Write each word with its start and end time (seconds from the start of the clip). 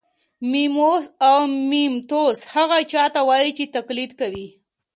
میموس 0.51 1.05
او 1.27 1.39
میموتوس 1.69 2.37
هغه 2.53 2.79
چا 2.91 3.05
ته 3.13 3.19
وايي 3.27 3.51
چې 3.57 3.65
تقلید 3.75 4.11
کوي 4.19 4.47